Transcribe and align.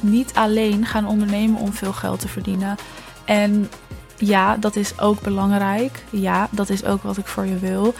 niet 0.00 0.34
alleen 0.34 0.86
gaan 0.86 1.06
ondernemen 1.06 1.60
om 1.60 1.72
veel 1.72 1.92
geld 1.92 2.20
te 2.20 2.28
verdienen. 2.28 2.76
En 3.24 3.70
ja, 4.16 4.56
dat 4.56 4.76
is 4.76 4.98
ook 4.98 5.20
belangrijk. 5.20 6.04
Ja, 6.10 6.48
dat 6.50 6.68
is 6.68 6.84
ook 6.84 7.02
wat 7.02 7.16
ik 7.16 7.26
voor 7.26 7.46
je 7.46 7.58
wil. 7.58 7.94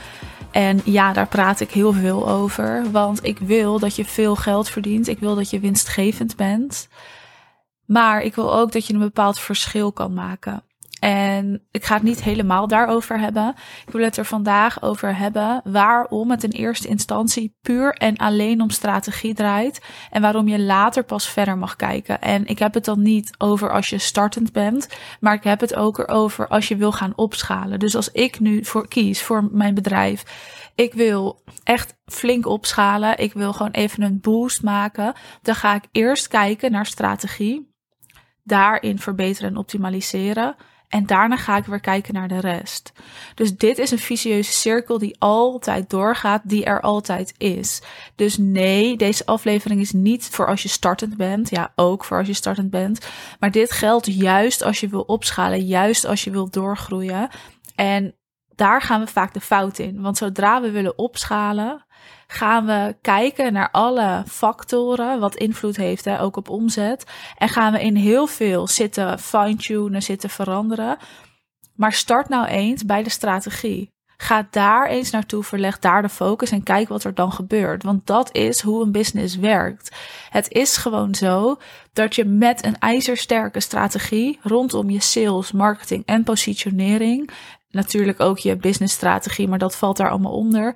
En 0.50 0.80
ja, 0.84 1.12
daar 1.12 1.28
praat 1.28 1.60
ik 1.60 1.70
heel 1.70 1.92
veel 1.92 2.28
over. 2.28 2.90
Want 2.90 3.24
ik 3.24 3.38
wil 3.38 3.78
dat 3.78 3.96
je 3.96 4.04
veel 4.04 4.36
geld 4.36 4.68
verdient. 4.68 5.08
Ik 5.08 5.18
wil 5.18 5.34
dat 5.34 5.50
je 5.50 5.60
winstgevend 5.60 6.36
bent. 6.36 6.88
Maar 7.84 8.22
ik 8.22 8.34
wil 8.34 8.54
ook 8.54 8.72
dat 8.72 8.86
je 8.86 8.92
een 8.94 8.98
bepaald 8.98 9.38
verschil 9.38 9.92
kan 9.92 10.14
maken. 10.14 10.62
En 11.04 11.62
ik 11.70 11.84
ga 11.84 11.94
het 11.94 12.02
niet 12.02 12.22
helemaal 12.22 12.68
daarover 12.68 13.18
hebben. 13.18 13.54
Ik 13.86 13.92
wil 13.92 14.04
het 14.04 14.16
er 14.16 14.24
vandaag 14.24 14.82
over 14.82 15.16
hebben 15.16 15.60
waarom 15.64 16.30
het 16.30 16.44
in 16.44 16.50
eerste 16.50 16.88
instantie 16.88 17.56
puur 17.60 17.94
en 17.94 18.16
alleen 18.16 18.60
om 18.60 18.70
strategie 18.70 19.34
draait. 19.34 19.80
En 20.10 20.22
waarom 20.22 20.48
je 20.48 20.60
later 20.60 21.04
pas 21.04 21.28
verder 21.28 21.58
mag 21.58 21.76
kijken. 21.76 22.20
En 22.20 22.46
ik 22.46 22.58
heb 22.58 22.74
het 22.74 22.84
dan 22.84 23.02
niet 23.02 23.30
over 23.38 23.72
als 23.72 23.88
je 23.88 23.98
startend 23.98 24.52
bent, 24.52 24.88
maar 25.20 25.34
ik 25.34 25.44
heb 25.44 25.60
het 25.60 25.74
ook 25.74 26.10
over 26.10 26.48
als 26.48 26.68
je 26.68 26.76
wil 26.76 26.92
gaan 26.92 27.12
opschalen. 27.16 27.78
Dus 27.78 27.96
als 27.96 28.10
ik 28.10 28.40
nu 28.40 28.64
voor 28.64 28.88
kies 28.88 29.22
voor 29.22 29.48
mijn 29.52 29.74
bedrijf. 29.74 30.24
Ik 30.74 30.94
wil 30.94 31.42
echt 31.64 31.96
flink 32.06 32.46
opschalen. 32.46 33.18
Ik 33.18 33.32
wil 33.32 33.52
gewoon 33.52 33.72
even 33.72 34.02
een 34.02 34.20
boost 34.20 34.62
maken. 34.62 35.14
Dan 35.42 35.54
ga 35.54 35.74
ik 35.74 35.84
eerst 35.92 36.28
kijken 36.28 36.72
naar 36.72 36.86
strategie. 36.86 37.72
Daarin 38.42 38.98
verbeteren 38.98 39.50
en 39.50 39.56
optimaliseren. 39.56 40.56
En 40.88 41.06
daarna 41.06 41.36
ga 41.36 41.56
ik 41.56 41.64
weer 41.64 41.80
kijken 41.80 42.14
naar 42.14 42.28
de 42.28 42.40
rest. 42.40 42.92
Dus 43.34 43.56
dit 43.56 43.78
is 43.78 43.90
een 43.90 43.98
vicieuze 43.98 44.52
cirkel 44.52 44.98
die 44.98 45.16
altijd 45.18 45.90
doorgaat, 45.90 46.42
die 46.44 46.64
er 46.64 46.80
altijd 46.80 47.34
is. 47.38 47.82
Dus 48.14 48.38
nee, 48.38 48.96
deze 48.96 49.26
aflevering 49.26 49.80
is 49.80 49.92
niet 49.92 50.24
voor 50.24 50.46
als 50.46 50.62
je 50.62 50.68
startend 50.68 51.16
bent. 51.16 51.50
Ja, 51.50 51.72
ook 51.74 52.04
voor 52.04 52.18
als 52.18 52.26
je 52.26 52.32
startend 52.32 52.70
bent. 52.70 53.06
Maar 53.40 53.50
dit 53.50 53.70
geldt 53.70 54.06
juist 54.06 54.62
als 54.62 54.80
je 54.80 54.88
wil 54.88 55.00
opschalen, 55.00 55.66
juist 55.66 56.04
als 56.04 56.24
je 56.24 56.30
wil 56.30 56.50
doorgroeien. 56.50 57.28
En 57.74 58.14
daar 58.54 58.82
gaan 58.82 59.00
we 59.00 59.06
vaak 59.06 59.34
de 59.34 59.40
fout 59.40 59.78
in. 59.78 60.00
Want 60.00 60.16
zodra 60.16 60.60
we 60.60 60.70
willen 60.70 60.98
opschalen, 60.98 61.84
gaan 62.26 62.66
we 62.66 62.96
kijken 63.00 63.52
naar 63.52 63.68
alle 63.70 64.22
factoren 64.26 65.20
wat 65.20 65.34
invloed 65.34 65.76
heeft, 65.76 66.04
hè, 66.04 66.20
ook 66.20 66.36
op 66.36 66.48
omzet. 66.48 67.04
En 67.38 67.48
gaan 67.48 67.72
we 67.72 67.80
in 67.80 67.96
heel 67.96 68.26
veel 68.26 68.68
zitten 68.68 69.18
fine-tunen, 69.18 70.02
zitten 70.02 70.30
veranderen. 70.30 70.96
Maar 71.74 71.92
start 71.92 72.28
nou 72.28 72.46
eens 72.46 72.84
bij 72.84 73.02
de 73.02 73.10
strategie. 73.10 73.92
Ga 74.16 74.46
daar 74.50 74.88
eens 74.88 75.10
naartoe, 75.10 75.44
verleg 75.44 75.78
daar 75.78 76.02
de 76.02 76.08
focus 76.08 76.50
en 76.50 76.62
kijk 76.62 76.88
wat 76.88 77.04
er 77.04 77.14
dan 77.14 77.32
gebeurt. 77.32 77.82
Want 77.82 78.06
dat 78.06 78.34
is 78.34 78.60
hoe 78.60 78.82
een 78.82 78.92
business 78.92 79.36
werkt. 79.36 79.96
Het 80.30 80.52
is 80.52 80.76
gewoon 80.76 81.14
zo 81.14 81.56
dat 81.92 82.14
je 82.14 82.24
met 82.24 82.64
een 82.64 82.78
ijzersterke 82.78 83.60
strategie 83.60 84.38
rondom 84.42 84.90
je 84.90 85.00
sales, 85.00 85.52
marketing 85.52 86.02
en 86.06 86.22
positionering, 86.22 87.30
natuurlijk 87.70 88.20
ook 88.20 88.38
je 88.38 88.56
businessstrategie, 88.56 89.48
maar 89.48 89.58
dat 89.58 89.76
valt 89.76 89.96
daar 89.96 90.10
allemaal 90.10 90.32
onder 90.32 90.74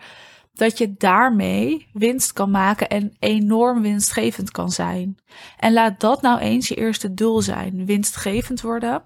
dat 0.59 0.79
je 0.79 0.95
daarmee 0.97 1.87
winst 1.93 2.33
kan 2.33 2.51
maken 2.51 2.89
en 2.89 3.17
enorm 3.19 3.83
winstgevend 3.83 4.51
kan 4.51 4.71
zijn. 4.71 5.19
En 5.59 5.73
laat 5.73 6.01
dat 6.01 6.23
nou 6.23 6.39
eens 6.39 6.69
je 6.69 6.75
eerste 6.75 7.15
doel 7.15 7.43
zijn: 7.43 7.87
winstgevend 7.87 8.61
worden. 8.61 9.03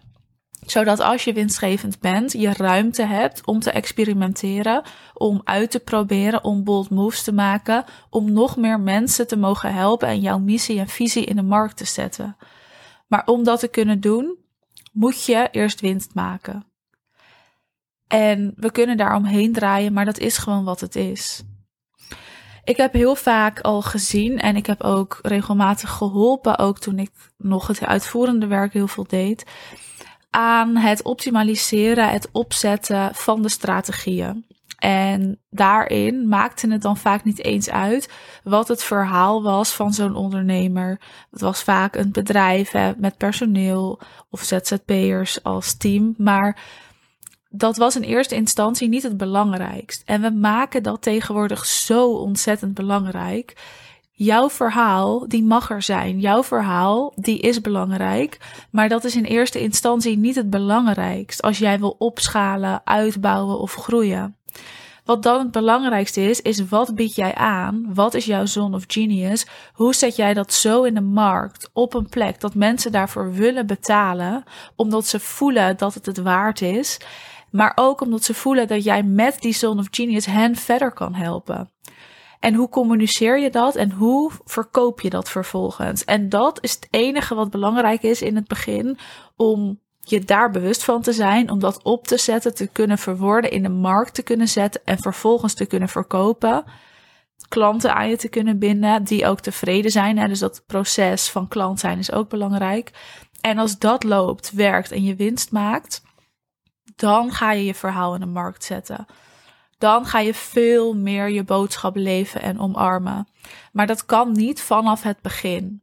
Zodat 0.66 1.00
als 1.00 1.24
je 1.24 1.32
winstgevend 1.32 2.00
bent, 2.00 2.32
je 2.32 2.52
ruimte 2.52 3.02
hebt 3.02 3.46
om 3.46 3.60
te 3.60 3.70
experimenteren, 3.70 4.82
om 5.14 5.40
uit 5.44 5.70
te 5.70 5.80
proberen, 5.80 6.44
om 6.44 6.64
bold 6.64 6.90
moves 6.90 7.22
te 7.22 7.32
maken, 7.32 7.84
om 8.10 8.32
nog 8.32 8.56
meer 8.56 8.80
mensen 8.80 9.26
te 9.26 9.36
mogen 9.36 9.74
helpen 9.74 10.08
en 10.08 10.20
jouw 10.20 10.38
missie 10.38 10.78
en 10.78 10.88
visie 10.88 11.24
in 11.24 11.36
de 11.36 11.42
markt 11.42 11.76
te 11.76 11.84
zetten. 11.84 12.36
Maar 13.08 13.26
om 13.26 13.44
dat 13.44 13.60
te 13.60 13.68
kunnen 13.68 14.00
doen, 14.00 14.38
moet 14.92 15.24
je 15.24 15.48
eerst 15.50 15.80
winst 15.80 16.14
maken. 16.14 16.71
En 18.12 18.52
we 18.56 18.72
kunnen 18.72 18.96
daar 18.96 19.16
omheen 19.16 19.52
draaien, 19.52 19.92
maar 19.92 20.04
dat 20.04 20.18
is 20.18 20.38
gewoon 20.38 20.64
wat 20.64 20.80
het 20.80 20.96
is. 20.96 21.42
Ik 22.64 22.76
heb 22.76 22.92
heel 22.92 23.14
vaak 23.14 23.60
al 23.60 23.82
gezien 23.82 24.38
en 24.38 24.56
ik 24.56 24.66
heb 24.66 24.82
ook 24.82 25.18
regelmatig 25.22 25.90
geholpen, 25.90 26.58
ook 26.58 26.78
toen 26.78 26.98
ik 26.98 27.10
nog 27.36 27.66
het 27.66 27.84
uitvoerende 27.84 28.46
werk 28.46 28.72
heel 28.72 28.88
veel 28.88 29.06
deed, 29.08 29.46
aan 30.30 30.76
het 30.76 31.02
optimaliseren, 31.02 32.08
het 32.08 32.28
opzetten 32.32 33.14
van 33.14 33.42
de 33.42 33.48
strategieën. 33.48 34.46
En 34.78 35.40
daarin 35.50 36.28
maakte 36.28 36.70
het 36.70 36.82
dan 36.82 36.96
vaak 36.96 37.24
niet 37.24 37.44
eens 37.44 37.70
uit 37.70 38.12
wat 38.44 38.68
het 38.68 38.82
verhaal 38.82 39.42
was 39.42 39.72
van 39.72 39.92
zo'n 39.92 40.14
ondernemer. 40.14 41.00
Het 41.30 41.40
was 41.40 41.62
vaak 41.62 41.96
een 41.96 42.12
bedrijf 42.12 42.70
hè, 42.70 42.92
met 42.96 43.16
personeel 43.16 44.00
of 44.30 44.42
ZZP'ers 44.42 45.42
als 45.42 45.76
team. 45.76 46.14
Maar 46.18 46.58
dat 47.52 47.76
was 47.76 47.96
in 47.96 48.02
eerste 48.02 48.34
instantie 48.34 48.88
niet 48.88 49.02
het 49.02 49.16
belangrijkst. 49.16 50.02
En 50.04 50.20
we 50.20 50.30
maken 50.30 50.82
dat 50.82 51.02
tegenwoordig 51.02 51.66
zo 51.66 52.10
ontzettend 52.10 52.74
belangrijk. 52.74 53.56
Jouw 54.12 54.50
verhaal, 54.50 55.28
die 55.28 55.44
mag 55.44 55.70
er 55.70 55.82
zijn. 55.82 56.20
Jouw 56.20 56.42
verhaal, 56.42 57.12
die 57.16 57.38
is 57.38 57.60
belangrijk. 57.60 58.38
Maar 58.70 58.88
dat 58.88 59.04
is 59.04 59.16
in 59.16 59.24
eerste 59.24 59.60
instantie 59.60 60.18
niet 60.18 60.34
het 60.34 60.50
belangrijkst 60.50 61.42
als 61.42 61.58
jij 61.58 61.78
wil 61.78 61.94
opschalen, 61.98 62.80
uitbouwen 62.84 63.58
of 63.58 63.74
groeien. 63.74 64.36
Wat 65.04 65.22
dan 65.22 65.38
het 65.38 65.50
belangrijkste 65.50 66.20
is, 66.20 66.40
is 66.40 66.68
wat 66.68 66.94
bied 66.94 67.14
jij 67.14 67.34
aan? 67.34 67.94
Wat 67.94 68.14
is 68.14 68.24
jouw 68.24 68.46
zone 68.46 68.76
of 68.76 68.84
genius? 68.86 69.46
Hoe 69.72 69.94
zet 69.94 70.16
jij 70.16 70.34
dat 70.34 70.52
zo 70.52 70.82
in 70.82 70.94
de 70.94 71.00
markt 71.00 71.70
op 71.72 71.94
een 71.94 72.08
plek 72.08 72.40
dat 72.40 72.54
mensen 72.54 72.92
daarvoor 72.92 73.32
willen 73.32 73.66
betalen, 73.66 74.44
omdat 74.76 75.06
ze 75.06 75.20
voelen 75.20 75.76
dat 75.76 75.94
het 75.94 76.06
het 76.06 76.18
waard 76.18 76.60
is? 76.60 76.98
Maar 77.52 77.72
ook 77.74 78.00
omdat 78.00 78.24
ze 78.24 78.34
voelen 78.34 78.68
dat 78.68 78.84
jij 78.84 79.02
met 79.02 79.40
die 79.40 79.54
Zone 79.54 79.80
of 79.80 79.88
Genius 79.90 80.26
hen 80.26 80.56
verder 80.56 80.92
kan 80.92 81.14
helpen. 81.14 81.70
En 82.40 82.54
hoe 82.54 82.68
communiceer 82.68 83.38
je 83.38 83.50
dat 83.50 83.76
en 83.76 83.90
hoe 83.90 84.30
verkoop 84.44 85.00
je 85.00 85.10
dat 85.10 85.30
vervolgens? 85.30 86.04
En 86.04 86.28
dat 86.28 86.58
is 86.62 86.72
het 86.72 86.88
enige 86.90 87.34
wat 87.34 87.50
belangrijk 87.50 88.02
is 88.02 88.22
in 88.22 88.36
het 88.36 88.48
begin 88.48 88.98
om 89.36 89.80
je 90.00 90.20
daar 90.20 90.50
bewust 90.50 90.84
van 90.84 91.02
te 91.02 91.12
zijn, 91.12 91.50
om 91.50 91.58
dat 91.58 91.82
op 91.82 92.06
te 92.06 92.18
zetten, 92.18 92.54
te 92.54 92.66
kunnen 92.66 92.98
verwoorden, 92.98 93.50
in 93.50 93.62
de 93.62 93.68
markt 93.68 94.14
te 94.14 94.22
kunnen 94.22 94.48
zetten 94.48 94.80
en 94.84 94.98
vervolgens 94.98 95.54
te 95.54 95.66
kunnen 95.66 95.88
verkopen. 95.88 96.64
Klanten 97.48 97.94
aan 97.94 98.08
je 98.08 98.16
te 98.16 98.28
kunnen 98.28 98.58
binden 98.58 99.04
die 99.04 99.26
ook 99.26 99.40
tevreden 99.40 99.90
zijn. 99.90 100.18
Hè? 100.18 100.28
Dus 100.28 100.38
dat 100.38 100.62
proces 100.66 101.30
van 101.30 101.48
klant 101.48 101.80
zijn 101.80 101.98
is 101.98 102.12
ook 102.12 102.28
belangrijk. 102.28 102.90
En 103.40 103.58
als 103.58 103.78
dat 103.78 104.04
loopt, 104.04 104.52
werkt 104.52 104.92
en 104.92 105.04
je 105.04 105.16
winst 105.16 105.52
maakt, 105.52 106.02
dan 106.96 107.32
ga 107.32 107.52
je 107.52 107.64
je 107.64 107.74
verhaal 107.74 108.14
in 108.14 108.20
de 108.20 108.26
markt 108.26 108.64
zetten. 108.64 109.06
Dan 109.78 110.06
ga 110.06 110.18
je 110.18 110.34
veel 110.34 110.94
meer 110.94 111.30
je 111.30 111.44
boodschap 111.44 111.96
leven 111.96 112.42
en 112.42 112.58
omarmen. 112.58 113.28
Maar 113.72 113.86
dat 113.86 114.06
kan 114.06 114.32
niet 114.32 114.60
vanaf 114.60 115.02
het 115.02 115.20
begin. 115.20 115.82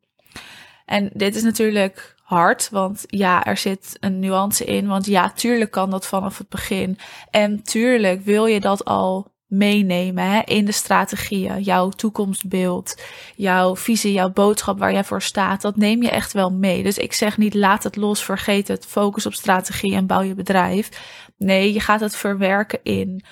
En 0.86 1.09
dit 1.14 1.36
is 1.36 1.44
natuurlijk 1.44 2.16
hard, 2.24 2.70
want 2.70 3.03
ja, 3.08 3.46
er 3.46 3.58
zit 3.58 3.97
een 4.00 4.20
nuance 4.20 4.66
in. 4.66 4.88
Want 4.88 5.06
ja, 5.06 5.30
tuurlijk 5.30 5.72
kan 5.72 5.90
dat 5.90 6.08
vanaf 6.08 6.38
het 6.38 6.50
begin. 6.50 6.97
En 7.30 7.64
tuurlijk 7.64 8.22
wil 8.22 8.46
je 8.46 8.59
dat 8.59 8.86
al 8.86 9.31
meenemen 9.49 10.23
hè, 10.23 10.41
in 10.45 10.65
de 10.65 10.71
strategieën, 10.71 11.61
jouw 11.61 11.89
toekomstbeeld, 11.89 13.01
jouw 13.35 13.75
visie, 13.75 14.13
jouw 14.13 14.29
boodschap 14.29 14.79
waar 14.79 14.91
jij 14.91 15.03
voor 15.03 15.21
staat, 15.21 15.61
dat 15.61 15.75
neem 15.75 16.01
je 16.01 16.09
echt 16.09 16.33
wel 16.33 16.51
mee. 16.51 16.83
Dus 16.83 16.97
ik 16.97 17.13
zeg 17.13 17.37
niet 17.37 17.53
laat 17.53 17.83
het 17.83 17.95
los, 17.95 18.23
vergeet 18.23 18.67
het, 18.67 18.85
focus 18.85 19.25
op 19.25 19.33
strategie 19.33 19.96
en 19.96 20.05
bouw 20.05 20.22
je 20.22 20.35
bedrijf. 20.35 20.90
Nee, 21.37 21.73
je 21.73 21.79
gaat 21.79 21.99
het 21.99 22.16
verwerken 22.16 22.79
in. 22.84 23.23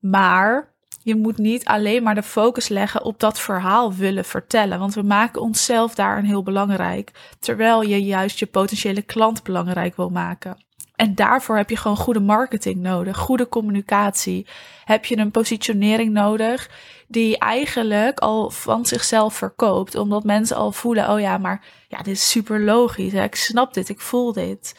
Maar 0.00 0.72
je 1.02 1.16
moet 1.16 1.38
niet 1.38 1.64
alleen 1.64 2.02
maar 2.02 2.14
de 2.14 2.22
focus 2.22 2.68
leggen 2.68 3.04
op 3.04 3.20
dat 3.20 3.40
verhaal 3.40 3.94
willen 3.94 4.24
vertellen, 4.24 4.78
want 4.78 4.94
we 4.94 5.02
maken 5.02 5.40
onszelf 5.40 5.94
daarin 5.94 6.24
heel 6.24 6.42
belangrijk, 6.42 7.10
terwijl 7.38 7.82
je 7.82 8.04
juist 8.04 8.38
je 8.38 8.46
potentiële 8.46 9.02
klant 9.02 9.42
belangrijk 9.42 9.96
wil 9.96 10.10
maken. 10.10 10.56
En 11.00 11.14
daarvoor 11.14 11.56
heb 11.56 11.70
je 11.70 11.76
gewoon 11.76 11.96
goede 11.96 12.20
marketing 12.20 12.76
nodig, 12.76 13.16
goede 13.16 13.48
communicatie. 13.48 14.46
Heb 14.84 15.04
je 15.04 15.18
een 15.18 15.30
positionering 15.30 16.12
nodig 16.12 16.70
die 17.08 17.38
eigenlijk 17.38 18.18
al 18.18 18.50
van 18.50 18.86
zichzelf 18.86 19.34
verkoopt, 19.34 19.94
omdat 19.94 20.24
mensen 20.24 20.56
al 20.56 20.72
voelen: 20.72 21.10
oh 21.10 21.20
ja, 21.20 21.38
maar 21.38 21.64
ja, 21.88 21.98
dit 21.98 22.14
is 22.14 22.30
super 22.30 22.60
logisch. 22.60 23.12
Ik 23.12 23.34
snap 23.34 23.74
dit, 23.74 23.88
ik 23.88 24.00
voel 24.00 24.32
dit. 24.32 24.78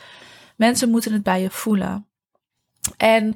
Mensen 0.55 0.89
moeten 0.89 1.13
het 1.13 1.23
bij 1.23 1.41
je 1.41 1.49
voelen. 1.49 2.07
En 2.97 3.35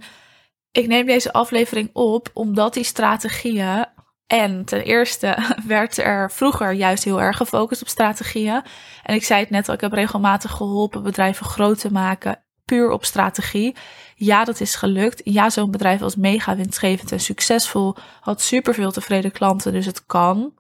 ik 0.71 0.87
neem 0.87 1.05
deze 1.05 1.33
aflevering 1.33 1.89
op 1.93 2.29
omdat 2.33 2.73
die 2.73 2.83
strategieën. 2.83 3.85
En 4.27 4.65
ten 4.65 4.83
eerste 4.83 5.37
werd 5.67 5.97
er 5.97 6.31
vroeger 6.31 6.71
juist 6.71 7.03
heel 7.03 7.21
erg 7.21 7.37
gefocust 7.37 7.81
op 7.81 7.87
strategieën. 7.87 8.61
En 9.03 9.15
ik 9.15 9.23
zei 9.23 9.39
het 9.39 9.49
net 9.49 9.67
al, 9.67 9.73
ik 9.73 9.81
heb 9.81 9.93
regelmatig 9.93 10.51
geholpen 10.51 11.03
bedrijven 11.03 11.45
groot 11.45 11.79
te 11.79 11.91
maken 11.91 12.44
puur 12.65 12.89
op 12.89 13.05
strategie. 13.05 13.75
Ja, 14.15 14.43
dat 14.43 14.59
is 14.59 14.75
gelukt. 14.75 15.21
Ja, 15.23 15.49
zo'n 15.49 15.71
bedrijf 15.71 15.99
was 15.99 16.15
mega 16.15 16.55
winstgevend 16.55 17.11
en 17.11 17.19
succesvol. 17.19 17.95
Had 18.21 18.41
superveel 18.41 18.91
tevreden 18.91 19.31
klanten, 19.31 19.73
dus 19.73 19.85
het 19.85 20.05
kan. 20.05 20.53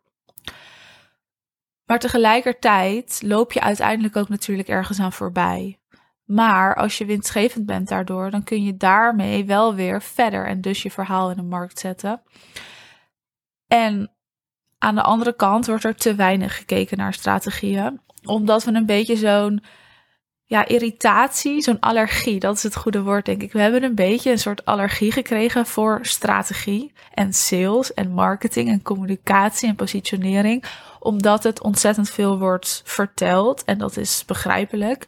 Maar 1.85 1.99
tegelijkertijd 1.99 3.21
loop 3.23 3.51
je 3.51 3.61
uiteindelijk 3.61 4.15
ook 4.15 4.29
natuurlijk 4.29 4.67
ergens 4.67 4.99
aan 4.99 5.13
voorbij. 5.13 5.79
Maar 6.25 6.75
als 6.75 6.97
je 6.97 7.05
winstgevend 7.05 7.65
bent 7.65 7.87
daardoor, 7.87 8.31
dan 8.31 8.43
kun 8.43 8.63
je 8.63 8.77
daarmee 8.77 9.45
wel 9.45 9.75
weer 9.75 10.01
verder 10.01 10.45
en 10.45 10.61
dus 10.61 10.83
je 10.83 10.91
verhaal 10.91 11.29
in 11.29 11.35
de 11.35 11.43
markt 11.43 11.79
zetten. 11.79 12.21
En 13.67 14.11
aan 14.77 14.95
de 14.95 15.01
andere 15.01 15.35
kant 15.35 15.65
wordt 15.65 15.83
er 15.83 15.95
te 15.95 16.15
weinig 16.15 16.57
gekeken 16.57 16.97
naar 16.97 17.13
strategieën, 17.13 18.01
omdat 18.23 18.63
we 18.63 18.73
een 18.73 18.85
beetje 18.85 19.15
zo'n 19.15 19.63
ja, 20.47 20.67
irritatie, 20.67 21.61
zo'n 21.61 21.79
allergie, 21.79 22.39
dat 22.39 22.55
is 22.55 22.63
het 22.63 22.75
goede 22.75 23.01
woord 23.01 23.25
denk 23.25 23.41
ik. 23.41 23.51
We 23.51 23.59
hebben 23.59 23.83
een 23.83 23.95
beetje 23.95 24.31
een 24.31 24.39
soort 24.39 24.65
allergie 24.65 25.11
gekregen 25.11 25.65
voor 25.65 25.99
strategie 26.01 26.93
en 27.13 27.33
sales 27.33 27.93
en 27.93 28.11
marketing 28.11 28.69
en 28.69 28.81
communicatie 28.81 29.69
en 29.69 29.75
positionering, 29.75 30.63
omdat 30.99 31.43
het 31.43 31.61
ontzettend 31.61 32.09
veel 32.09 32.39
wordt 32.39 32.81
verteld 32.85 33.63
en 33.63 33.77
dat 33.77 33.97
is 33.97 34.23
begrijpelijk. 34.25 35.07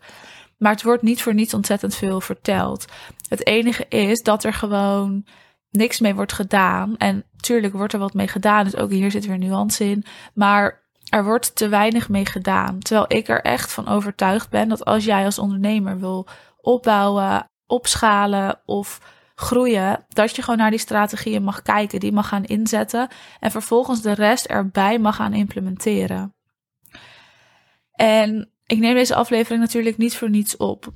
Maar 0.58 0.72
het 0.72 0.84
wordt 0.84 1.02
niet 1.04 1.22
voor 1.22 1.34
niets 1.34 1.54
ontzettend 1.54 1.96
veel 1.96 2.22
verteld. 2.22 2.86
Het 3.30 3.46
enige 3.46 3.86
is 3.90 4.22
dat 4.22 4.44
er 4.44 4.54
gewoon 4.54 5.26
niks 5.70 6.00
mee 6.00 6.16
wordt 6.16 6.34
gedaan. 6.34 6.98
En 6.98 7.24
tuurlijk 7.38 7.74
wordt 7.74 7.94
er 7.94 8.00
wat 8.00 8.14
mee 8.14 8.28
gedaan, 8.28 8.64
dus 8.64 8.76
ook 8.76 8.92
hier 8.92 9.12
zit 9.12 9.26
weer 9.26 9.38
nuance 9.38 9.84
in. 9.84 10.06
Maar 10.34 10.87
er 11.10 11.24
wordt 11.24 11.56
te 11.56 11.70
weinig 11.70 12.10
mee 12.10 12.26
gedaan. 12.26 12.80
Terwijl 12.80 13.06
ik 13.08 13.28
er 13.28 13.42
echt 13.42 13.72
van 13.72 13.88
overtuigd 13.88 14.50
ben 14.50 14.70
dat 14.70 14.86
als 14.86 15.06
jij 15.06 15.26
als 15.26 15.40
ondernemer 15.40 16.00
wil 16.00 16.28
opbouwen, 16.58 17.50
opschalen 17.66 18.62
of 18.66 19.02
groeien, 19.36 20.06
dat 20.10 20.36
je 20.36 20.42
gewoon 20.42 20.58
naar 20.60 20.70
die 20.70 20.80
strategieën 20.80 21.44
mag 21.44 21.62
kijken, 21.62 22.00
die 22.00 22.12
mag 22.12 22.28
gaan 22.28 22.46
inzetten 22.46 23.08
en 23.40 23.52
vervolgens 23.52 24.02
de 24.02 24.14
rest 24.14 24.46
erbij 24.46 25.00
mag 25.00 25.16
gaan 25.16 25.34
implementeren. 25.34 26.36
En 27.92 28.52
ik 28.66 28.78
neem 28.78 28.94
deze 28.94 29.16
aflevering 29.16 29.62
natuurlijk 29.62 29.98
niet 29.98 30.16
voor 30.16 30.30
niets 30.30 30.58
op, 30.58 30.88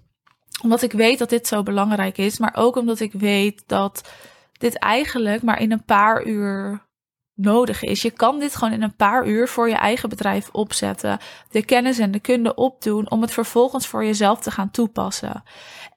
omdat 0.61 0.81
ik 0.81 0.91
weet 0.91 1.19
dat 1.19 1.29
dit 1.29 1.47
zo 1.47 1.63
belangrijk 1.63 2.17
is, 2.17 2.39
maar 2.39 2.55
ook 2.55 2.75
omdat 2.75 2.99
ik 2.99 3.13
weet 3.13 3.63
dat 3.67 4.11
dit 4.51 4.77
eigenlijk 4.77 5.43
maar 5.43 5.61
in 5.61 5.71
een 5.71 5.85
paar 5.85 6.25
uur 6.25 6.89
nodig 7.35 7.83
is. 7.83 8.01
Je 8.01 8.11
kan 8.11 8.39
dit 8.39 8.55
gewoon 8.55 8.73
in 8.73 8.81
een 8.81 8.95
paar 8.95 9.27
uur 9.27 9.47
voor 9.47 9.69
je 9.69 9.75
eigen 9.75 10.09
bedrijf 10.09 10.49
opzetten. 10.51 11.19
De 11.49 11.65
kennis 11.65 11.99
en 11.99 12.11
de 12.11 12.19
kunde 12.19 12.55
opdoen 12.55 13.11
om 13.11 13.21
het 13.21 13.31
vervolgens 13.31 13.87
voor 13.87 14.05
jezelf 14.05 14.39
te 14.39 14.51
gaan 14.51 14.71
toepassen. 14.71 15.43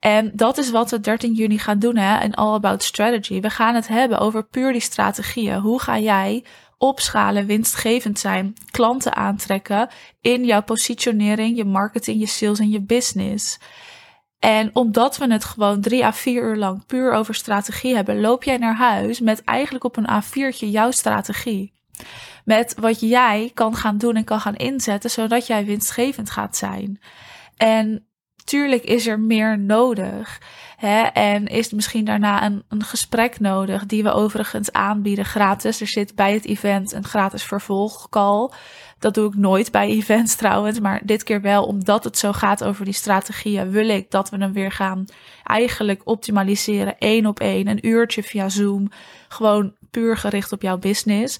En 0.00 0.30
dat 0.34 0.58
is 0.58 0.70
wat 0.70 0.90
we 0.90 1.00
13 1.00 1.34
juni 1.34 1.58
gaan 1.58 1.78
doen 1.78 1.96
hè, 1.96 2.22
in 2.22 2.34
All 2.34 2.54
About 2.54 2.82
Strategy. 2.82 3.40
We 3.40 3.50
gaan 3.50 3.74
het 3.74 3.88
hebben 3.88 4.18
over 4.18 4.44
puur 4.44 4.72
die 4.72 4.80
strategieën. 4.80 5.60
Hoe 5.60 5.80
ga 5.80 5.98
jij 5.98 6.44
opschalen, 6.78 7.46
winstgevend 7.46 8.18
zijn, 8.18 8.54
klanten 8.70 9.14
aantrekken 9.14 9.88
in 10.20 10.44
jouw 10.44 10.62
positionering, 10.62 11.56
je 11.56 11.64
marketing, 11.64 12.20
je 12.20 12.26
sales 12.26 12.58
en 12.58 12.70
je 12.70 12.80
business? 12.80 13.58
En 14.44 14.70
omdat 14.72 15.16
we 15.16 15.32
het 15.32 15.44
gewoon 15.44 15.80
drie 15.80 16.04
à 16.04 16.12
vier 16.12 16.42
uur 16.42 16.56
lang 16.56 16.86
puur 16.86 17.12
over 17.12 17.34
strategie 17.34 17.94
hebben, 17.94 18.20
loop 18.20 18.42
jij 18.42 18.56
naar 18.56 18.76
huis 18.76 19.20
met 19.20 19.44
eigenlijk 19.44 19.84
op 19.84 19.96
een 19.96 20.08
A4'tje 20.22 20.66
jouw 20.66 20.90
strategie. 20.90 21.72
Met 22.44 22.74
wat 22.80 23.00
jij 23.00 23.50
kan 23.54 23.76
gaan 23.76 23.98
doen 23.98 24.16
en 24.16 24.24
kan 24.24 24.40
gaan 24.40 24.54
inzetten, 24.54 25.10
zodat 25.10 25.46
jij 25.46 25.64
winstgevend 25.64 26.30
gaat 26.30 26.56
zijn. 26.56 27.00
En 27.56 28.06
tuurlijk 28.44 28.84
is 28.84 29.06
er 29.06 29.20
meer 29.20 29.58
nodig. 29.58 30.40
Hè? 30.76 31.02
En 31.02 31.46
is 31.46 31.72
misschien 31.72 32.04
daarna 32.04 32.44
een, 32.44 32.62
een 32.68 32.82
gesprek 32.82 33.40
nodig, 33.40 33.86
die 33.86 34.02
we 34.02 34.12
overigens 34.12 34.72
aanbieden 34.72 35.24
gratis. 35.24 35.80
Er 35.80 35.86
zit 35.86 36.14
bij 36.14 36.32
het 36.32 36.44
event 36.44 36.92
een 36.92 37.04
gratis 37.04 37.42
vervolgcall. 37.42 38.50
Dat 38.98 39.14
doe 39.14 39.28
ik 39.28 39.34
nooit 39.36 39.70
bij 39.70 39.88
events 39.88 40.34
trouwens, 40.42 40.80
maar 40.80 41.00
dit 41.04 41.22
keer 41.22 41.40
wel, 41.40 41.64
omdat 41.64 42.04
het 42.04 42.18
zo 42.18 42.32
gaat 42.32 42.64
over 42.64 42.84
die 42.84 42.94
strategieën, 42.94 43.70
wil 43.70 43.88
ik 43.88 44.10
dat 44.10 44.30
we 44.30 44.36
hem 44.36 44.52
weer 44.52 44.72
gaan 44.72 45.04
eigenlijk 45.44 46.00
optimaliseren, 46.04 46.98
één 46.98 47.26
op 47.26 47.40
één, 47.40 47.68
een 47.68 47.86
uurtje 47.86 48.22
via 48.22 48.48
Zoom, 48.48 48.90
gewoon 49.28 49.74
puur 49.90 50.16
gericht 50.16 50.52
op 50.52 50.62
jouw 50.62 50.78
business. 50.78 51.38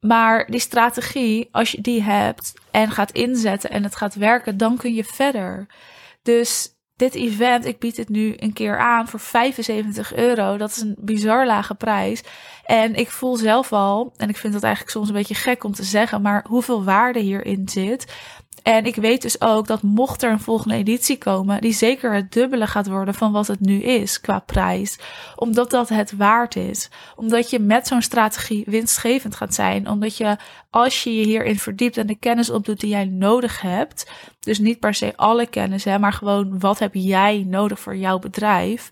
Maar 0.00 0.46
die 0.46 0.60
strategie, 0.60 1.48
als 1.50 1.70
je 1.70 1.80
die 1.80 2.02
hebt 2.02 2.52
en 2.70 2.90
gaat 2.90 3.10
inzetten 3.10 3.70
en 3.70 3.82
het 3.82 3.96
gaat 3.96 4.14
werken, 4.14 4.56
dan 4.56 4.76
kun 4.76 4.94
je 4.94 5.04
verder. 5.04 5.66
Dus 6.22 6.76
dit 6.96 7.14
event, 7.14 7.64
ik 7.64 7.78
bied 7.78 7.96
het 7.96 8.08
nu 8.08 8.34
een 8.36 8.52
keer 8.52 8.78
aan 8.78 9.08
voor 9.08 9.20
75 9.20 10.14
euro. 10.14 10.56
Dat 10.56 10.70
is 10.70 10.80
een 10.80 10.96
bizar 10.98 11.46
lage 11.46 11.74
prijs. 11.74 12.22
En 12.64 12.94
ik 12.94 13.10
voel 13.10 13.36
zelf 13.36 13.72
al, 13.72 14.12
en 14.16 14.28
ik 14.28 14.36
vind 14.36 14.52
dat 14.52 14.62
eigenlijk 14.62 14.92
soms 14.92 15.08
een 15.08 15.14
beetje 15.14 15.34
gek 15.34 15.64
om 15.64 15.72
te 15.72 15.84
zeggen, 15.84 16.22
maar 16.22 16.44
hoeveel 16.48 16.84
waarde 16.84 17.18
hierin 17.18 17.68
zit. 17.68 18.14
En 18.68 18.84
ik 18.84 18.96
weet 18.96 19.22
dus 19.22 19.40
ook 19.40 19.66
dat 19.66 19.82
mocht 19.82 20.22
er 20.22 20.30
een 20.30 20.40
volgende 20.40 20.74
editie 20.74 21.18
komen, 21.18 21.60
die 21.60 21.72
zeker 21.72 22.14
het 22.14 22.32
dubbele 22.32 22.66
gaat 22.66 22.88
worden 22.88 23.14
van 23.14 23.32
wat 23.32 23.46
het 23.46 23.60
nu 23.60 23.82
is 23.82 24.20
qua 24.20 24.38
prijs. 24.38 24.98
Omdat 25.36 25.70
dat 25.70 25.88
het 25.88 26.16
waard 26.16 26.56
is. 26.56 26.90
Omdat 27.16 27.50
je 27.50 27.58
met 27.58 27.86
zo'n 27.86 28.02
strategie 28.02 28.64
winstgevend 28.66 29.34
gaat 29.34 29.54
zijn. 29.54 29.88
Omdat 29.88 30.16
je, 30.16 30.36
als 30.70 31.04
je 31.04 31.14
je 31.16 31.24
hierin 31.24 31.58
verdiept 31.58 31.96
en 31.96 32.06
de 32.06 32.18
kennis 32.18 32.50
opdoet 32.50 32.80
die 32.80 32.90
jij 32.90 33.04
nodig 33.04 33.60
hebt. 33.60 34.10
Dus 34.40 34.58
niet 34.58 34.78
per 34.78 34.94
se 34.94 35.16
alle 35.16 35.46
kennis, 35.46 35.84
hè, 35.84 35.98
maar 35.98 36.12
gewoon 36.12 36.58
wat 36.58 36.78
heb 36.78 36.94
jij 36.94 37.44
nodig 37.46 37.80
voor 37.80 37.96
jouw 37.96 38.18
bedrijf. 38.18 38.90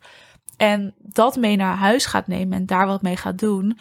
En 0.57 0.95
dat 0.99 1.37
mee 1.37 1.57
naar 1.57 1.77
huis 1.77 2.07
gaat 2.07 2.27
nemen 2.27 2.59
en 2.59 2.67
daar 2.67 2.87
wat 2.87 3.03
mee 3.03 3.17
gaat 3.17 3.39
doen. 3.39 3.79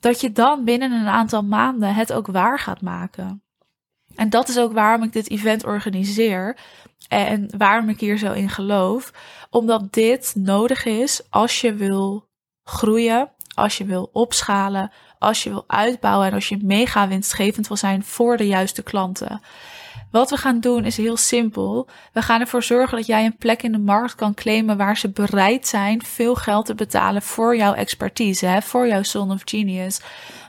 Dat 0.00 0.20
je 0.20 0.32
dan 0.32 0.64
binnen 0.64 0.92
een 0.92 1.08
aantal 1.08 1.42
maanden 1.42 1.94
het 1.94 2.12
ook 2.12 2.26
waar 2.26 2.58
gaat 2.58 2.80
maken. 2.80 3.42
En 4.14 4.30
dat 4.30 4.48
is 4.48 4.58
ook 4.58 4.72
waarom 4.72 5.02
ik 5.02 5.12
dit 5.12 5.30
event 5.30 5.64
organiseer 5.64 6.56
en 7.08 7.50
waarom 7.56 7.88
ik 7.88 8.00
hier 8.00 8.18
zo 8.18 8.32
in 8.32 8.48
geloof. 8.48 9.12
Omdat 9.50 9.92
dit 9.92 10.32
nodig 10.36 10.84
is 10.84 11.22
als 11.30 11.60
je 11.60 11.74
wil 11.74 12.28
groeien, 12.64 13.30
als 13.54 13.78
je 13.78 13.84
wil 13.84 14.10
opschalen, 14.12 14.92
als 15.20 15.42
je 15.42 15.50
wil 15.50 15.64
uitbouwen 15.66 16.26
en 16.26 16.34
als 16.34 16.48
je 16.48 16.58
mega 16.62 17.08
winstgevend 17.08 17.68
wil 17.68 17.76
zijn 17.76 18.04
voor 18.04 18.36
de 18.36 18.46
juiste 18.46 18.82
klanten. 18.82 19.40
Wat 20.10 20.30
we 20.30 20.36
gaan 20.36 20.60
doen 20.60 20.84
is 20.84 20.96
heel 20.96 21.16
simpel. 21.16 21.88
We 22.12 22.22
gaan 22.22 22.40
ervoor 22.40 22.62
zorgen 22.62 22.96
dat 22.96 23.06
jij 23.06 23.24
een 23.24 23.36
plek 23.36 23.62
in 23.62 23.72
de 23.72 23.78
markt 23.78 24.14
kan 24.14 24.34
claimen 24.34 24.76
waar 24.76 24.96
ze 24.96 25.08
bereid 25.10 25.66
zijn 25.66 26.02
veel 26.02 26.34
geld 26.34 26.66
te 26.66 26.74
betalen 26.74 27.22
voor 27.22 27.56
jouw 27.56 27.74
expertise, 27.74 28.46
hè, 28.46 28.62
voor 28.62 28.86
jouw 28.86 29.02
Son 29.02 29.30
of 29.30 29.42
Genius. 29.44 30.00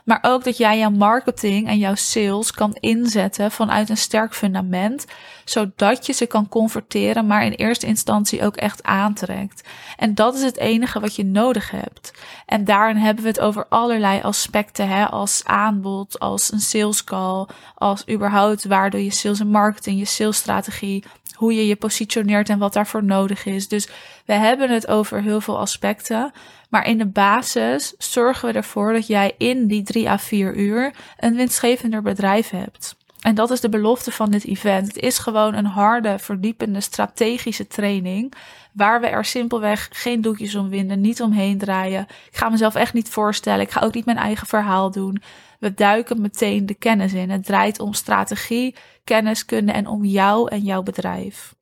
Maar 0.04 0.18
ook 0.22 0.44
dat 0.44 0.56
jij 0.56 0.78
jouw 0.78 0.90
marketing 0.90 1.68
en 1.68 1.78
jouw 1.78 1.94
sales 1.94 2.50
kan 2.50 2.76
inzetten 2.80 3.50
vanuit 3.50 3.88
een 3.88 3.96
sterk 3.96 4.34
fundament, 4.34 5.06
zodat 5.44 6.06
je 6.06 6.12
ze 6.12 6.26
kan 6.26 6.48
converteren, 6.48 7.26
maar 7.26 7.44
in 7.44 7.52
eerste 7.52 7.86
instantie 7.86 8.44
ook 8.44 8.56
echt 8.56 8.82
aantrekt. 8.82 9.68
En 9.96 10.14
dat 10.14 10.34
is 10.34 10.42
het 10.42 10.58
enige 10.58 11.00
wat 11.00 11.16
je 11.16 11.24
nodig 11.24 11.70
hebt. 11.70 12.12
En 12.46 12.64
daarin 12.64 12.96
hebben 12.96 13.22
we 13.22 13.28
het 13.28 13.40
over 13.40 13.66
allerlei 13.68 14.20
aspecten, 14.20 14.61
hè, 14.76 15.06
als 15.06 15.44
aanbod, 15.44 16.18
als 16.18 16.52
een 16.52 16.60
sales 16.60 17.04
call, 17.04 17.46
als 17.74 18.08
überhaupt 18.08 18.64
waardoor 18.64 19.00
je 19.00 19.10
sales 19.10 19.40
en 19.40 19.48
marketing, 19.48 19.98
je 19.98 20.04
salesstrategie, 20.04 21.04
hoe 21.34 21.54
je 21.54 21.66
je 21.66 21.76
positioneert 21.76 22.48
en 22.48 22.58
wat 22.58 22.72
daarvoor 22.72 23.04
nodig 23.04 23.44
is. 23.44 23.68
Dus 23.68 23.88
we 24.26 24.32
hebben 24.32 24.70
het 24.70 24.88
over 24.88 25.22
heel 25.22 25.40
veel 25.40 25.58
aspecten. 25.58 26.32
Maar 26.68 26.86
in 26.86 26.98
de 26.98 27.06
basis 27.06 27.94
zorgen 27.98 28.48
we 28.48 28.54
ervoor 28.54 28.92
dat 28.92 29.06
jij 29.06 29.34
in 29.38 29.66
die 29.66 29.82
drie 29.82 30.08
à 30.08 30.18
vier 30.18 30.56
uur 30.56 30.92
een 31.16 31.36
winstgevender 31.36 32.02
bedrijf 32.02 32.50
hebt. 32.50 32.96
En 33.22 33.34
dat 33.34 33.50
is 33.50 33.60
de 33.60 33.68
belofte 33.68 34.10
van 34.10 34.30
dit 34.30 34.44
event. 34.44 34.86
Het 34.86 34.96
is 34.96 35.18
gewoon 35.18 35.54
een 35.54 35.66
harde, 35.66 36.18
verdiepende, 36.18 36.80
strategische 36.80 37.66
training. 37.66 38.32
Waar 38.72 39.00
we 39.00 39.06
er 39.06 39.24
simpelweg 39.24 39.88
geen 39.92 40.20
doekjes 40.20 40.54
om 40.54 40.68
winden, 40.68 41.00
niet 41.00 41.22
omheen 41.22 41.58
draaien. 41.58 42.06
Ik 42.30 42.36
ga 42.36 42.48
mezelf 42.48 42.74
echt 42.74 42.92
niet 42.92 43.08
voorstellen. 43.08 43.60
Ik 43.60 43.70
ga 43.70 43.80
ook 43.80 43.94
niet 43.94 44.04
mijn 44.04 44.16
eigen 44.16 44.46
verhaal 44.46 44.90
doen. 44.90 45.22
We 45.58 45.74
duiken 45.74 46.20
meteen 46.20 46.66
de 46.66 46.74
kennis 46.74 47.12
in. 47.12 47.30
Het 47.30 47.44
draait 47.44 47.80
om 47.80 47.92
strategie, 47.92 48.74
kenniskunde 49.04 49.72
en 49.72 49.86
om 49.86 50.04
jou 50.04 50.50
en 50.50 50.60
jouw 50.60 50.82
bedrijf. 50.82 51.54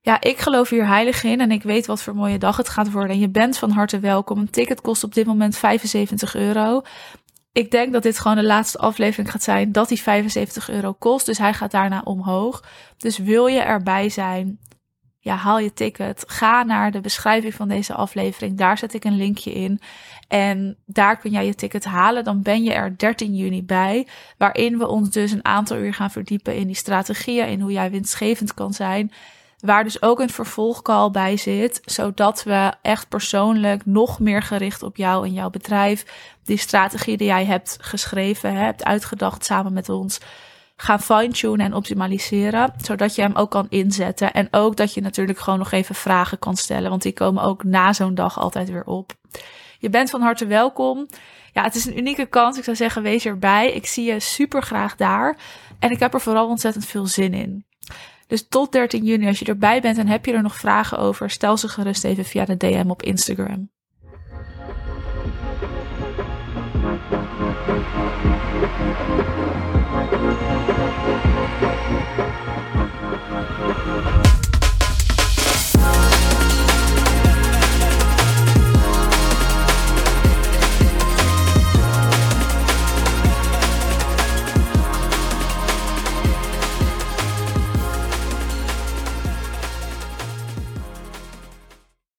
Ja, 0.00 0.20
ik 0.20 0.38
geloof 0.38 0.68
hier 0.68 0.86
heilig 0.86 1.24
in 1.24 1.40
en 1.40 1.50
ik 1.50 1.62
weet 1.62 1.86
wat 1.86 2.02
voor 2.02 2.14
mooie 2.14 2.38
dag 2.38 2.56
het 2.56 2.68
gaat 2.68 2.90
worden. 2.90 3.10
En 3.10 3.18
je 3.18 3.28
bent 3.28 3.58
van 3.58 3.70
harte 3.70 3.98
welkom. 4.00 4.38
Een 4.38 4.50
ticket 4.50 4.80
kost 4.80 5.04
op 5.04 5.14
dit 5.14 5.26
moment 5.26 5.56
75 5.56 6.34
euro. 6.34 6.82
Ik 7.52 7.70
denk 7.70 7.92
dat 7.92 8.02
dit 8.02 8.18
gewoon 8.18 8.36
de 8.36 8.42
laatste 8.42 8.78
aflevering 8.78 9.30
gaat 9.30 9.42
zijn 9.42 9.72
dat 9.72 9.88
die 9.88 10.02
75 10.02 10.70
euro 10.70 10.92
kost. 10.92 11.26
Dus 11.26 11.38
hij 11.38 11.54
gaat 11.54 11.70
daarna 11.70 12.00
omhoog. 12.04 12.64
Dus 12.96 13.18
wil 13.18 13.46
je 13.46 13.60
erbij 13.60 14.08
zijn? 14.08 14.58
Ja, 15.18 15.34
haal 15.34 15.58
je 15.58 15.72
ticket. 15.72 16.24
Ga 16.26 16.62
naar 16.62 16.90
de 16.90 17.00
beschrijving 17.00 17.54
van 17.54 17.68
deze 17.68 17.94
aflevering. 17.94 18.58
Daar 18.58 18.78
zet 18.78 18.94
ik 18.94 19.04
een 19.04 19.16
linkje 19.16 19.52
in. 19.52 19.80
En 20.28 20.76
daar 20.86 21.18
kun 21.18 21.30
jij 21.30 21.46
je 21.46 21.54
ticket 21.54 21.84
halen. 21.84 22.24
Dan 22.24 22.42
ben 22.42 22.64
je 22.64 22.72
er 22.72 22.98
13 22.98 23.34
juni 23.34 23.62
bij. 23.64 24.06
Waarin 24.38 24.78
we 24.78 24.86
ons 24.86 25.10
dus 25.10 25.32
een 25.32 25.44
aantal 25.44 25.76
uur 25.76 25.94
gaan 25.94 26.10
verdiepen 26.10 26.56
in 26.56 26.66
die 26.66 26.76
strategieën. 26.76 27.48
In 27.48 27.60
hoe 27.60 27.72
jij 27.72 27.90
winstgevend 27.90 28.54
kan 28.54 28.74
zijn 28.74 29.12
Waar 29.62 29.84
dus 29.84 30.02
ook 30.02 30.20
een 30.20 30.30
vervolgcall 30.30 31.10
bij 31.10 31.36
zit, 31.36 31.80
zodat 31.84 32.42
we 32.42 32.72
echt 32.82 33.08
persoonlijk 33.08 33.86
nog 33.86 34.20
meer 34.20 34.42
gericht 34.42 34.82
op 34.82 34.96
jou 34.96 35.26
en 35.26 35.32
jouw 35.32 35.50
bedrijf, 35.50 36.04
die 36.44 36.56
strategie 36.56 37.16
die 37.16 37.26
jij 37.26 37.44
hebt 37.44 37.76
geschreven, 37.80 38.54
hebt 38.54 38.84
uitgedacht 38.84 39.44
samen 39.44 39.72
met 39.72 39.88
ons, 39.88 40.20
gaan 40.76 41.00
fine-tunen 41.00 41.66
en 41.66 41.74
optimaliseren, 41.74 42.72
zodat 42.76 43.14
je 43.14 43.22
hem 43.22 43.34
ook 43.34 43.50
kan 43.50 43.66
inzetten. 43.68 44.32
En 44.32 44.48
ook 44.50 44.76
dat 44.76 44.94
je 44.94 45.00
natuurlijk 45.00 45.38
gewoon 45.38 45.58
nog 45.58 45.72
even 45.72 45.94
vragen 45.94 46.38
kan 46.38 46.56
stellen, 46.56 46.90
want 46.90 47.02
die 47.02 47.12
komen 47.12 47.42
ook 47.42 47.64
na 47.64 47.92
zo'n 47.92 48.14
dag 48.14 48.38
altijd 48.38 48.70
weer 48.70 48.84
op. 48.84 49.12
Je 49.78 49.90
bent 49.90 50.10
van 50.10 50.20
harte 50.20 50.46
welkom. 50.46 51.06
Ja, 51.52 51.62
het 51.62 51.74
is 51.74 51.86
een 51.86 51.98
unieke 51.98 52.26
kans. 52.26 52.58
Ik 52.58 52.64
zou 52.64 52.76
zeggen, 52.76 53.02
wees 53.02 53.24
erbij. 53.24 53.72
Ik 53.72 53.86
zie 53.86 54.12
je 54.12 54.20
super 54.20 54.62
graag 54.62 54.96
daar. 54.96 55.36
En 55.78 55.90
ik 55.90 55.98
heb 55.98 56.14
er 56.14 56.20
vooral 56.20 56.48
ontzettend 56.48 56.86
veel 56.86 57.06
zin 57.06 57.34
in. 57.34 57.64
Dus 58.32 58.48
tot 58.48 58.72
13 58.72 59.04
juni, 59.04 59.26
als 59.26 59.38
je 59.38 59.44
erbij 59.44 59.80
bent 59.80 59.98
en 59.98 60.06
heb 60.06 60.26
je 60.26 60.32
er 60.32 60.42
nog 60.42 60.56
vragen 60.56 60.98
over, 60.98 61.30
stel 61.30 61.56
ze 61.56 61.68
gerust 61.68 62.04
even 62.04 62.24
via 62.24 62.44
de 62.44 62.56
DM 62.56 62.90
op 62.90 63.02
Instagram. 63.02 63.70